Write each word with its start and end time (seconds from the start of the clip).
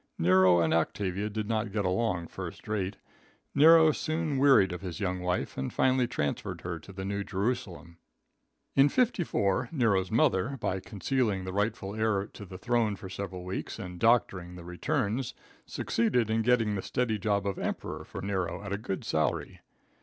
Nero 0.17 0.61
and 0.61 0.73
Octavia 0.73 1.29
did 1.29 1.47
not 1.47 1.71
get 1.71 1.85
along 1.85 2.25
first 2.25 2.67
rate. 2.67 2.97
Nero 3.53 3.91
soon 3.91 4.39
wearied 4.39 4.71
of 4.71 4.81
his 4.81 4.99
young 4.99 5.19
wife 5.19 5.59
and 5.59 5.71
finally 5.71 6.07
transferred 6.07 6.61
her 6.61 6.79
to 6.79 6.91
the 6.91 7.05
New 7.05 7.23
Jerusalem. 7.23 7.99
In 8.75 8.89
54, 8.89 9.69
Nero's 9.71 10.09
mother, 10.09 10.57
by 10.59 10.79
concealing 10.79 11.43
the 11.43 11.53
rightful 11.53 11.93
heir 11.93 12.25
to 12.25 12.45
the 12.47 12.57
throne 12.57 12.95
for 12.95 13.09
several 13.09 13.45
weeks 13.45 13.77
and 13.77 13.99
doctoring 13.99 14.55
the 14.55 14.63
returns, 14.65 15.35
succeeded 15.67 16.31
in 16.31 16.41
getting 16.41 16.73
the 16.73 16.81
steady 16.81 17.19
job 17.19 17.45
of 17.45 17.59
Emperor 17.59 18.03
for 18.03 18.23
Nero 18.23 18.63
at 18.63 18.73
a 18.73 18.79
good 18.79 19.03
salary. 19.05 19.59